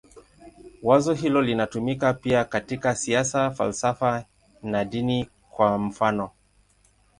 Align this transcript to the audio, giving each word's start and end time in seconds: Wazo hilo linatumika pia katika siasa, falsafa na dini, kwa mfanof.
Wazo 0.83 1.13
hilo 1.13 1.41
linatumika 1.41 2.13
pia 2.13 2.45
katika 2.45 2.95
siasa, 2.95 3.51
falsafa 3.51 4.25
na 4.63 4.85
dini, 4.85 5.29
kwa 5.49 5.77
mfanof. 5.77 6.31